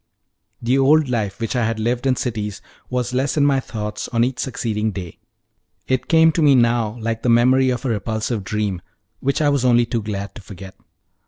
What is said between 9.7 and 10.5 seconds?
too glad to